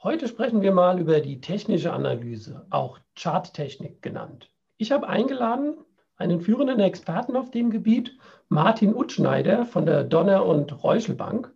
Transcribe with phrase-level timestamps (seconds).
[0.00, 4.48] Heute sprechen wir mal über die technische Analyse, auch Charttechnik genannt.
[4.76, 5.74] Ich habe eingeladen
[6.16, 8.16] einen führenden Experten auf dem Gebiet,
[8.48, 11.52] Martin Utschneider von der Donner- und Reuschel Bank.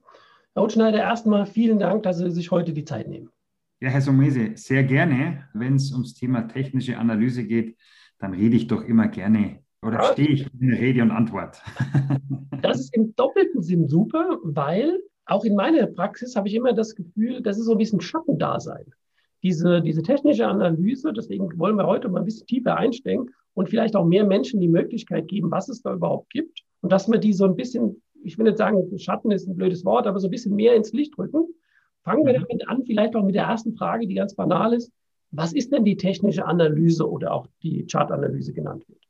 [0.54, 3.30] Herr Utschneider, erstmal vielen Dank, dass Sie sich heute die Zeit nehmen.
[3.78, 5.48] Ja, Herr Somese, sehr gerne.
[5.54, 7.76] Wenn es ums Thema technische Analyse geht,
[8.18, 10.12] dann rede ich doch immer gerne oder ja.
[10.12, 11.62] stehe ich in Rede und Antwort.
[12.60, 16.94] Das ist im doppelten Sinn super, weil auch in meiner Praxis habe ich immer das
[16.94, 18.86] Gefühl, das ist so ein bisschen Schattendasein.
[19.42, 23.96] Diese, diese technische Analyse, deswegen wollen wir heute mal ein bisschen tiefer einsteigen und vielleicht
[23.96, 27.32] auch mehr Menschen die Möglichkeit geben, was es da überhaupt gibt und dass wir die
[27.32, 30.30] so ein bisschen, ich will nicht sagen, Schatten ist ein blödes Wort, aber so ein
[30.30, 31.46] bisschen mehr ins Licht rücken.
[32.04, 32.44] Fangen wir mhm.
[32.48, 34.92] damit an, vielleicht auch mit der ersten Frage, die ganz banal ist.
[35.30, 39.00] Was ist denn die technische Analyse oder auch die Chartanalyse genannt wird?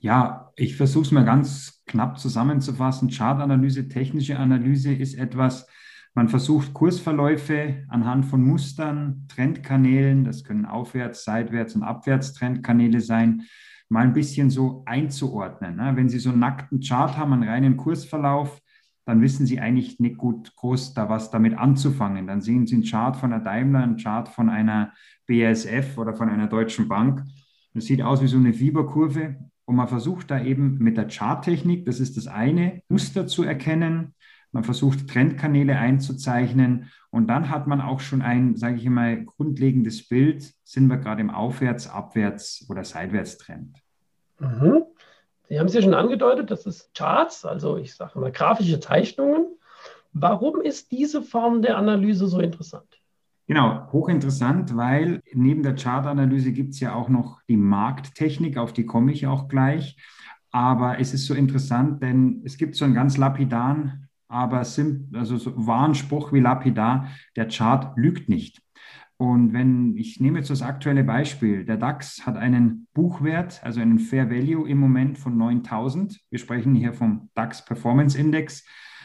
[0.00, 3.10] Ja, ich versuche es mal ganz knapp zusammenzufassen.
[3.10, 5.66] Chartanalyse, technische Analyse ist etwas,
[6.14, 13.44] man versucht Kursverläufe anhand von Mustern, Trendkanälen, das können Aufwärts-, Seitwärts- und Abwärtstrendkanäle sein,
[13.88, 15.76] mal ein bisschen so einzuordnen.
[15.76, 15.92] Ne?
[15.94, 18.60] Wenn Sie so einen nackten Chart haben, einen reinen Kursverlauf,
[19.06, 22.26] dann wissen Sie eigentlich nicht gut groß da was damit anzufangen.
[22.26, 24.92] Dann sehen Sie einen Chart von einer Daimler, einen Chart von einer
[25.26, 27.22] BASF oder von einer Deutschen Bank.
[27.74, 31.86] Das sieht aus wie so eine Fieberkurve und man versucht da eben mit der Charttechnik,
[31.86, 34.14] das ist das eine, Muster zu erkennen.
[34.50, 40.08] Man versucht Trendkanäle einzuzeichnen und dann hat man auch schon ein, sage ich mal, grundlegendes
[40.08, 43.78] Bild, sind wir gerade im Aufwärts-, Abwärts- oder Seitwärtstrend.
[44.38, 44.84] Mhm.
[45.48, 49.46] Sie haben es ja schon angedeutet, das ist Charts, also ich sage mal grafische Zeichnungen.
[50.12, 52.91] Warum ist diese Form der Analyse so interessant?
[53.52, 58.86] Genau, hochinteressant, weil neben der Chartanalyse gibt es ja auch noch die Markttechnik, auf die
[58.86, 59.98] komme ich auch gleich.
[60.50, 65.66] Aber es ist so interessant, denn es gibt so einen ganz lapidaren, aber also so
[65.66, 68.62] wahren Spruch wie lapidar, der Chart lügt nicht.
[69.18, 73.98] Und wenn ich nehme jetzt das aktuelle Beispiel, der DAX hat einen Buchwert, also einen
[73.98, 76.18] Fair Value im Moment von 9000.
[76.30, 78.64] Wir sprechen hier vom DAX Performance Index.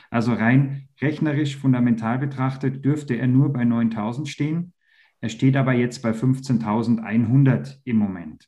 [0.10, 4.74] Also rein rechnerisch, fundamental betrachtet, dürfte er nur bei 9000 stehen.
[5.20, 8.48] Er steht aber jetzt bei 15.100 im Moment.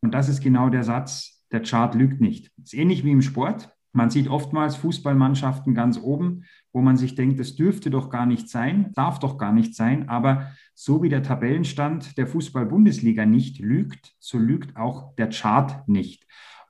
[0.00, 2.50] Und das ist genau der Satz, der Chart lügt nicht.
[2.62, 3.70] Ist ähnlich wie im Sport.
[3.92, 8.48] Man sieht oftmals Fußballmannschaften ganz oben, wo man sich denkt, das dürfte doch gar nicht
[8.48, 10.08] sein, darf doch gar nicht sein.
[10.08, 16.26] Aber so wie der Tabellenstand der Fußball-Bundesliga nicht lügt, so lügt auch der Chart nicht.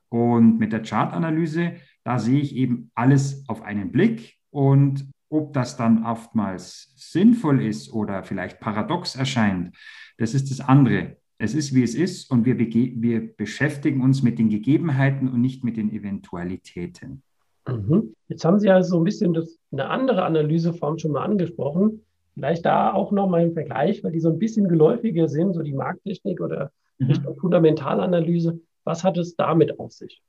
[0.09, 1.75] Und mit der Chartanalyse
[2.05, 7.93] da sehe ich eben alles auf einen Blick und ob das dann oftmals sinnvoll ist
[7.93, 9.77] oder vielleicht paradox erscheint,
[10.19, 11.17] das ist das andere.
[11.39, 15.65] Es ist, wie es ist und wir, wir beschäftigen uns mit den Gegebenheiten und nicht
[15.65, 17.23] mit den Eventualitäten.
[17.67, 18.15] Mhm.
[18.29, 22.05] Jetzt haben Sie ja so ein bisschen das, eine andere Analyseform schon mal angesprochen.
[22.35, 25.73] Vielleicht da auch nochmal im Vergleich, weil die so ein bisschen geläufiger sind, so die
[25.73, 27.07] Markttechnik oder mhm.
[27.07, 28.61] Richtung Fundamentalanalyse.
[28.85, 30.23] Was hat es damit auf sich?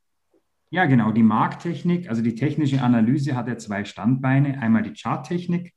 [0.73, 1.11] Ja, genau.
[1.11, 4.61] Die Markttechnik, also die technische Analyse hat ja zwei Standbeine.
[4.61, 5.73] Einmal die Charttechnik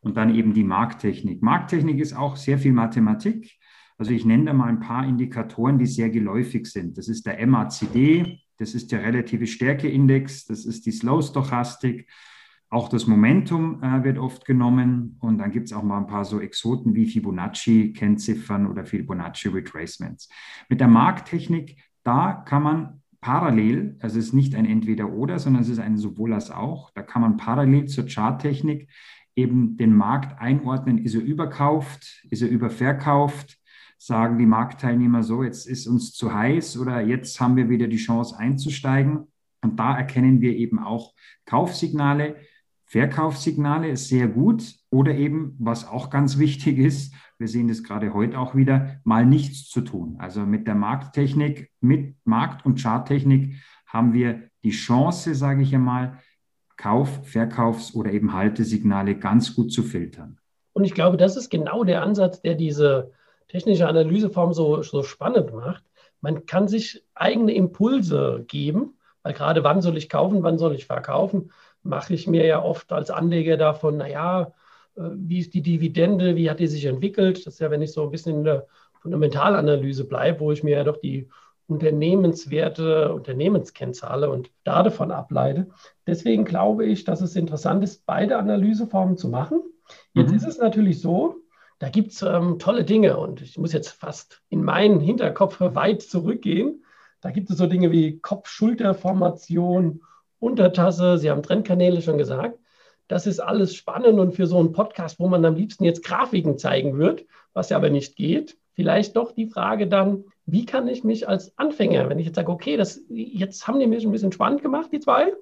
[0.00, 1.42] und dann eben die Markttechnik.
[1.42, 3.58] Markttechnik ist auch sehr viel Mathematik.
[3.98, 6.96] Also ich nenne da mal ein paar Indikatoren, die sehr geläufig sind.
[6.96, 12.08] Das ist der MACD, das ist der relative Stärkeindex, das ist die Slow-Stochastik.
[12.68, 16.24] Auch das Momentum äh, wird oft genommen und dann gibt es auch mal ein paar
[16.24, 20.28] so Exoten wie Fibonacci-Kennziffern oder Fibonacci-Retracements.
[20.68, 25.68] Mit der Markttechnik, da kann man parallel, also es ist nicht ein Entweder-Oder, sondern es
[25.68, 26.92] ist ein sowohl als auch.
[26.92, 28.88] Da kann man parallel zur Charttechnik
[29.34, 30.98] eben den Markt einordnen.
[30.98, 32.24] Ist er überkauft?
[32.30, 33.58] Ist er überverkauft?
[33.98, 37.96] Sagen die Marktteilnehmer so, jetzt ist uns zu heiß oder jetzt haben wir wieder die
[37.96, 39.26] Chance einzusteigen.
[39.60, 41.12] Und da erkennen wir eben auch
[41.46, 42.36] Kaufsignale,
[42.84, 48.38] Verkaufssignale sehr gut oder eben, was auch ganz wichtig ist, wir sehen das gerade heute
[48.38, 50.16] auch wieder, mal nichts zu tun.
[50.18, 53.56] Also mit der Markttechnik, mit Markt- und Charttechnik
[53.86, 56.18] haben wir die Chance, sage ich einmal,
[56.76, 60.38] Kauf-, Verkaufs- oder eben Haltesignale ganz gut zu filtern.
[60.72, 63.12] Und ich glaube, das ist genau der Ansatz, der diese
[63.48, 65.84] technische Analyseform so, so spannend macht.
[66.20, 70.86] Man kann sich eigene Impulse geben, weil gerade wann soll ich kaufen, wann soll ich
[70.86, 71.50] verkaufen,
[71.82, 74.52] mache ich mir ja oft als Anleger davon, naja,
[74.96, 77.46] wie ist die Dividende, wie hat die sich entwickelt.
[77.46, 78.66] Das ist ja, wenn ich so ein bisschen in der
[79.00, 81.28] Fundamentalanalyse bleibe, wo ich mir ja doch die
[81.68, 85.68] Unternehmenswerte, Unternehmenskennzahlen und da davon ableite.
[86.06, 89.62] Deswegen glaube ich, dass es interessant ist, beide Analyseformen zu machen.
[90.14, 90.36] Jetzt mhm.
[90.36, 91.36] ist es natürlich so,
[91.78, 96.02] da gibt es ähm, tolle Dinge und ich muss jetzt fast in meinen Hinterkopf weit
[96.02, 96.84] zurückgehen.
[97.20, 100.02] Da gibt es so Dinge wie Kopf-Schulter-Formation,
[100.38, 102.58] Untertasse, Sie haben Trendkanäle schon gesagt.
[103.08, 106.58] Das ist alles spannend und für so einen Podcast, wo man am liebsten jetzt Grafiken
[106.58, 111.04] zeigen wird, was ja aber nicht geht, vielleicht doch die Frage dann, wie kann ich
[111.04, 114.32] mich als Anfänger, wenn ich jetzt sage, okay, das, jetzt haben die mich ein bisschen
[114.32, 115.32] spannend gemacht, die zwei,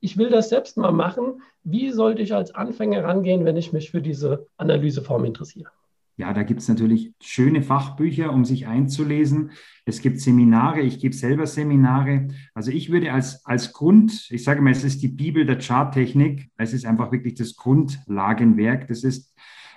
[0.00, 3.90] ich will das selbst mal machen, wie sollte ich als Anfänger rangehen, wenn ich mich
[3.90, 5.70] für diese Analyseform interessiere?
[6.16, 9.50] Ja, da gibt es natürlich schöne Fachbücher, um sich einzulesen.
[9.84, 12.28] Es gibt Seminare, ich gebe selber Seminare.
[12.54, 16.50] Also ich würde als, als Grund, ich sage mal, es ist die Bibel der Charttechnik.
[16.56, 18.86] Es ist einfach wirklich das Grundlagenwerk.
[18.86, 19.34] Das ist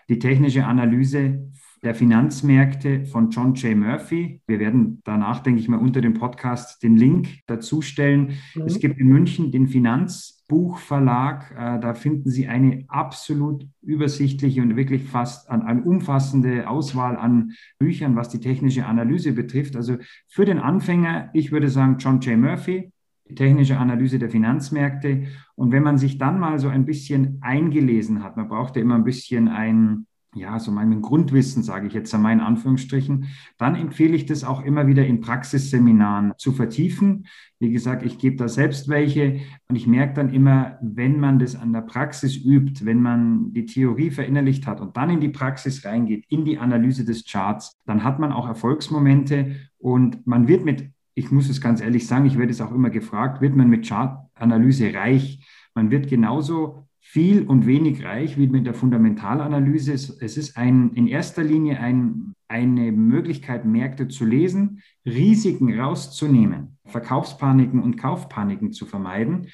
[0.09, 1.51] die technische Analyse
[1.83, 3.75] der Finanzmärkte von John J.
[3.75, 4.41] Murphy.
[4.47, 8.37] Wir werden danach, denke ich mal, unter dem Podcast den Link dazu stellen.
[8.55, 8.61] Mhm.
[8.63, 9.67] Es gibt in München den
[10.47, 11.51] Finanzbuchverlag.
[11.57, 17.53] Äh, da finden Sie eine absolut übersichtliche und wirklich fast an, eine umfassende Auswahl an
[17.79, 19.75] Büchern, was die technische Analyse betrifft.
[19.75, 19.97] Also
[20.27, 22.37] für den Anfänger, ich würde sagen, John J.
[22.37, 22.91] Murphy,
[23.29, 25.27] die technische Analyse der Finanzmärkte.
[25.55, 28.95] Und wenn man sich dann mal so ein bisschen eingelesen hat, man braucht ja immer
[28.95, 30.05] ein bisschen ein
[30.35, 33.27] ja, so meinem Grundwissen, sage ich jetzt einmal in Anführungsstrichen,
[33.57, 37.25] dann empfehle ich das auch immer wieder in Praxisseminaren zu vertiefen.
[37.59, 41.55] Wie gesagt, ich gebe da selbst welche und ich merke dann immer, wenn man das
[41.55, 45.83] an der Praxis übt, wenn man die Theorie verinnerlicht hat und dann in die Praxis
[45.85, 50.91] reingeht, in die Analyse des Charts, dann hat man auch Erfolgsmomente und man wird mit,
[51.15, 53.87] ich muss es ganz ehrlich sagen, ich werde es auch immer gefragt, wird man mit
[53.87, 55.43] Chartanalyse reich?
[55.73, 59.93] Man wird genauso viel und wenig reich wie mit der Fundamentalanalyse.
[59.93, 67.81] Es ist ein, in erster Linie ein, eine Möglichkeit, Märkte zu lesen, Risiken rauszunehmen, Verkaufspaniken
[67.81, 69.47] und Kaufpaniken zu vermeiden.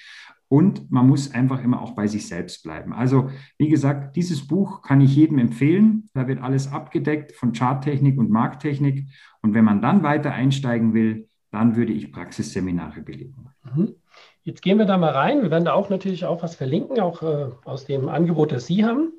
[0.48, 2.92] Und man muss einfach immer auch bei sich selbst bleiben.
[2.92, 3.30] Also,
[3.60, 6.10] wie gesagt, dieses Buch kann ich jedem empfehlen.
[6.16, 9.06] Da wird alles abgedeckt von Charttechnik und Markttechnik.
[9.44, 13.50] Und wenn man dann weiter einsteigen will, dann würde ich Praxisseminare belegen.
[13.76, 13.94] Mhm.
[14.44, 15.42] Jetzt gehen wir da mal rein.
[15.42, 18.86] Wir werden da auch natürlich auch was verlinken, auch äh, aus dem Angebot, das Sie
[18.86, 19.14] haben,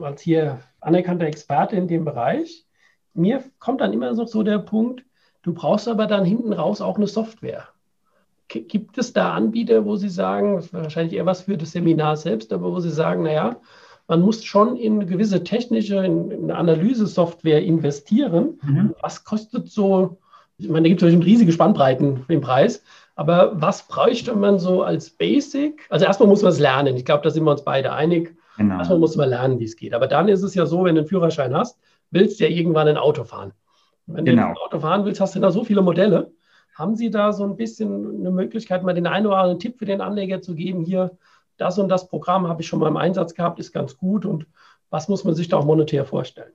[0.00, 2.66] als hier anerkannter Experte in dem Bereich.
[3.14, 5.04] Mir kommt dann immer so, so der Punkt,
[5.42, 7.68] du brauchst aber dann hinten raus auch eine Software.
[8.48, 11.72] K gibt es da Anbieter, wo Sie sagen, das ist wahrscheinlich eher was für das
[11.72, 13.60] Seminar selbst, aber wo Sie sagen, naja,
[14.08, 18.58] man muss schon in eine gewisse technische, in, in Analyse-Software investieren.
[18.62, 18.94] Mhm.
[19.00, 20.18] Was kostet so,
[20.58, 22.82] ich meine, da gibt es natürlich riesige Spannbreiten im Preis,
[23.16, 25.86] aber was bräuchte man so als Basic?
[25.88, 26.96] Also erstmal muss man es lernen.
[26.96, 28.36] Ich glaube, da sind wir uns beide einig.
[28.58, 28.76] Genau.
[28.76, 29.94] Erstmal muss man lernen, wie es geht.
[29.94, 31.78] Aber dann ist es ja so, wenn du einen Führerschein hast,
[32.10, 33.52] willst du ja irgendwann ein Auto fahren.
[34.06, 34.42] Wenn genau.
[34.42, 36.30] du ein Auto fahren willst, hast du da so viele Modelle.
[36.74, 39.86] Haben Sie da so ein bisschen eine Möglichkeit, mal den einen oder anderen Tipp für
[39.86, 40.84] den Anleger zu geben?
[40.84, 41.16] Hier,
[41.56, 44.26] das und das Programm habe ich schon mal im Einsatz gehabt, ist ganz gut.
[44.26, 44.46] Und
[44.90, 46.52] was muss man sich da auch monetär vorstellen?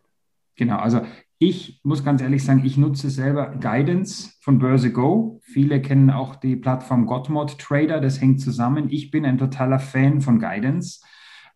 [0.55, 1.01] Genau, also
[1.43, 5.41] ich muss ganz ehrlich sagen, ich nutze selber Guidance von Börse Go.
[5.41, 8.91] Viele kennen auch die Plattform Godmod Trader, das hängt zusammen.
[8.91, 11.01] Ich bin ein totaler Fan von Guidance,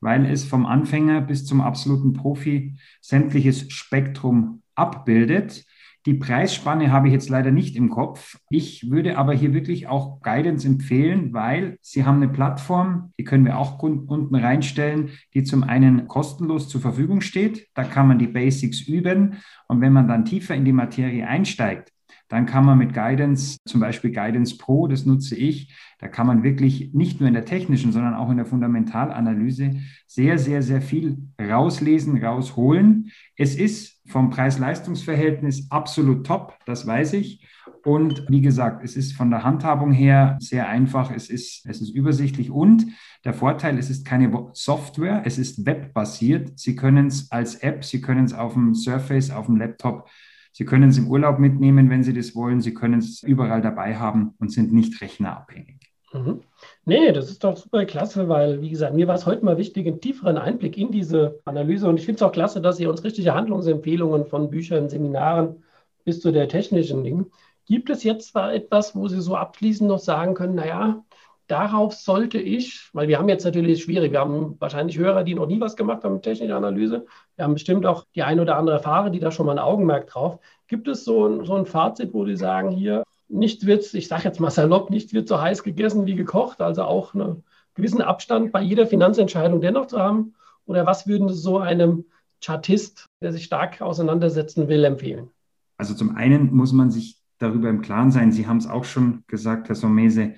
[0.01, 5.65] weil es vom Anfänger bis zum absoluten Profi sämtliches Spektrum abbildet.
[6.05, 8.37] Die Preisspanne habe ich jetzt leider nicht im Kopf.
[8.49, 13.43] Ich würde aber hier wirklich auch Guidance empfehlen, weil Sie haben eine Plattform, die können
[13.43, 17.69] wir auch unten reinstellen, die zum einen kostenlos zur Verfügung steht.
[17.73, 19.37] Da kann man die Basics üben.
[19.67, 21.91] Und wenn man dann tiefer in die Materie einsteigt,
[22.27, 26.43] dann kann man mit Guidance, zum Beispiel Guidance Pro, das nutze ich, da kann man
[26.43, 29.75] wirklich nicht nur in der technischen, sondern auch in der Fundamentalanalyse
[30.07, 33.11] sehr, sehr, sehr viel rauslesen, rausholen.
[33.37, 37.47] Es ist vom Preis-Leistungs-Verhältnis absolut top, das weiß ich.
[37.83, 41.89] Und wie gesagt, es ist von der Handhabung her sehr einfach, es ist, es ist
[41.89, 42.85] übersichtlich und
[43.23, 46.57] der Vorteil, es ist keine Software, es ist webbasiert.
[46.57, 50.09] Sie können es als App, Sie können es auf dem Surface, auf dem Laptop
[50.57, 52.61] Sie können es im Urlaub mitnehmen, wenn Sie das wollen.
[52.61, 55.91] Sie können es überall dabei haben und sind nicht rechnerabhängig.
[56.15, 56.43] Mhm.
[56.85, 59.85] Nee, das ist doch super klasse, weil, wie gesagt, mir war es heute mal wichtig,
[59.85, 61.89] einen tieferen Einblick in diese Analyse.
[61.89, 65.63] Und ich finde es auch klasse, dass Sie uns richtige Handlungsempfehlungen von Büchern, Seminaren
[66.05, 67.25] bis zu der technischen Dinge.
[67.65, 71.03] Gibt es jetzt zwar etwas, wo Sie so abschließend noch sagen können, naja,
[71.47, 75.47] darauf sollte ich, weil wir haben jetzt natürlich schwierig, wir haben wahrscheinlich Hörer, die noch
[75.47, 77.05] nie was gemacht haben mit technischer Analyse.
[77.35, 80.07] Wir haben bestimmt auch die ein oder andere Fahrer, die da schon mal ein Augenmerk
[80.07, 80.39] drauf.
[80.67, 84.23] Gibt es so ein, so ein Fazit, wo die sagen, hier, nichts wird, ich sage
[84.23, 88.51] jetzt mal salopp, nichts wird so heiß gegessen wie gekocht, also auch einen gewissen Abstand
[88.51, 90.33] bei jeder Finanzentscheidung dennoch zu haben?
[90.65, 92.05] Oder was würden Sie so einem
[92.43, 95.29] Chartist, der sich stark auseinandersetzen will, empfehlen?
[95.77, 99.23] Also zum einen muss man sich darüber im Klaren sein, Sie haben es auch schon
[99.27, 100.35] gesagt, Herr Somese,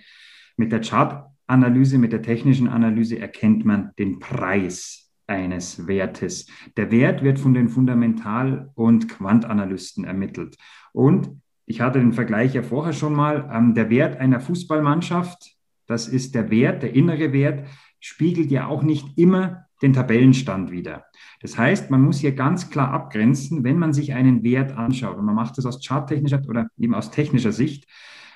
[0.55, 6.47] mit der Chartanalyse, mit der technischen Analyse erkennt man den Preis eines Wertes.
[6.77, 10.57] Der Wert wird von den Fundamental- und Quantanalysten ermittelt.
[10.93, 15.55] Und ich hatte den Vergleich ja vorher schon mal, ähm, der Wert einer Fußballmannschaft,
[15.85, 17.67] das ist der Wert, der innere Wert,
[17.99, 21.05] spiegelt ja auch nicht immer den Tabellenstand wieder.
[21.41, 25.25] Das heißt, man muss hier ganz klar abgrenzen, wenn man sich einen Wert anschaut und
[25.25, 27.85] man macht das aus charttechnischer oder eben aus technischer Sicht,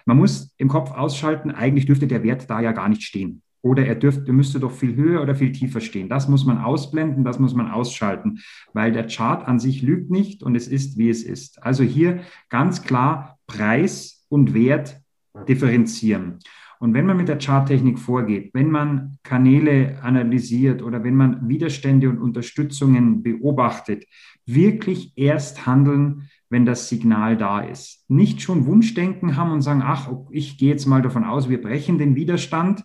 [0.06, 3.42] man muss im Kopf ausschalten, eigentlich dürfte der Wert da ja gar nicht stehen.
[3.62, 6.10] Oder er dürfte, müsste doch viel höher oder viel tiefer stehen.
[6.10, 8.40] Das muss man ausblenden, das muss man ausschalten,
[8.74, 11.62] weil der Chart an sich lügt nicht und es ist, wie es ist.
[11.64, 15.02] Also hier ganz klar Preis und Wert
[15.48, 16.40] differenzieren.
[16.80, 22.10] Und wenn man mit der Charttechnik vorgeht, wenn man Kanäle analysiert oder wenn man Widerstände
[22.10, 24.06] und Unterstützungen beobachtet,
[24.48, 28.04] wirklich erst handeln, wenn das Signal da ist.
[28.10, 32.00] Nicht schon Wunschdenken haben und sagen, ach, ich gehe jetzt mal davon aus, wir brechen
[32.00, 32.84] den Widerstand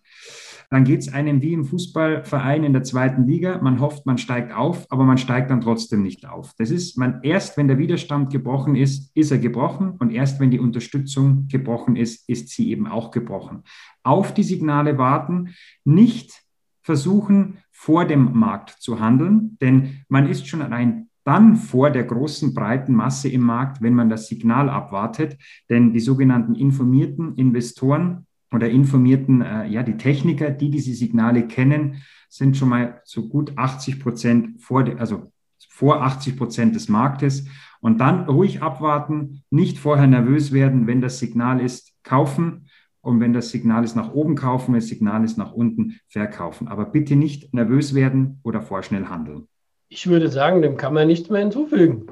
[0.70, 3.60] dann geht es einem wie im Fußballverein in der zweiten Liga.
[3.62, 6.52] Man hofft, man steigt auf, aber man steigt dann trotzdem nicht auf.
[6.58, 10.50] Das ist man erst, wenn der Widerstand gebrochen ist, ist er gebrochen und erst wenn
[10.50, 13.62] die Unterstützung gebrochen ist, ist sie eben auch gebrochen.
[14.02, 15.54] Auf die Signale warten,
[15.84, 16.42] nicht
[16.82, 22.54] versuchen, vor dem Markt zu handeln, denn man ist schon allein dann vor der großen
[22.54, 25.36] breiten Masse im Markt, wenn man das Signal abwartet.
[25.68, 32.02] Denn die sogenannten informierten Investoren oder informierten, äh, ja, die Techniker, die diese Signale kennen,
[32.28, 35.32] sind schon mal so gut 80 Prozent vor, de, also
[35.68, 37.46] vor 80 Prozent des Marktes.
[37.80, 42.68] Und dann ruhig abwarten, nicht vorher nervös werden, wenn das Signal ist, kaufen.
[43.00, 46.66] Und wenn das Signal ist nach oben kaufen, wenn das Signal ist nach unten verkaufen.
[46.66, 49.46] Aber bitte nicht nervös werden oder vorschnell handeln.
[49.88, 52.06] Ich würde sagen, dem kann man nichts mehr hinzufügen.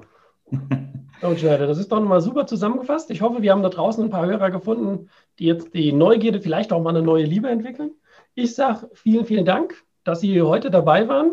[1.23, 3.11] Oh, Schneider, das ist doch nochmal super zusammengefasst.
[3.11, 6.73] Ich hoffe, wir haben da draußen ein paar Hörer gefunden, die jetzt die Neugierde vielleicht
[6.73, 7.93] auch mal eine neue Liebe entwickeln.
[8.35, 11.33] Ich sage vielen, vielen Dank, dass Sie heute dabei waren.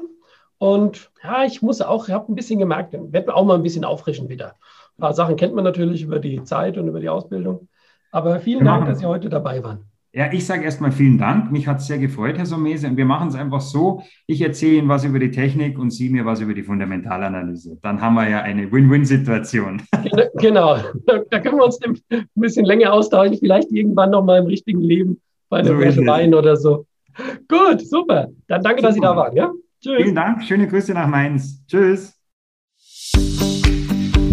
[0.58, 3.84] Und ja, ich muss auch, ich habe ein bisschen gemerkt, werde auch mal ein bisschen
[3.84, 4.56] auffrischen wieder.
[4.98, 7.68] Ein paar Sachen kennt man natürlich über die Zeit und über die Ausbildung.
[8.12, 9.91] Aber vielen Dank, dass Sie heute dabei waren.
[10.14, 11.54] Ja, ich sage erstmal vielen Dank.
[11.54, 12.88] Mich hat es sehr gefreut, Herr Somese.
[12.88, 14.04] Und wir machen es einfach so.
[14.28, 17.78] Ich erzähle Ihnen was über die Technik und Sie mir was über die Fundamentalanalyse.
[17.82, 19.82] Dann haben wir ja eine Win-Win-Situation.
[20.40, 20.78] Genau.
[21.06, 23.38] Da können wir uns ein bisschen länger austauschen.
[23.38, 26.86] Vielleicht irgendwann nochmal im richtigen Leben bei einer so Wein oder so.
[27.48, 28.28] Gut, super.
[28.48, 28.88] Dann danke, super.
[28.88, 29.36] dass Sie da waren.
[29.36, 29.52] Ja?
[29.82, 30.02] Tschüss.
[30.02, 30.44] Vielen Dank.
[30.44, 31.66] Schöne Grüße nach Mainz.
[31.68, 32.21] Tschüss.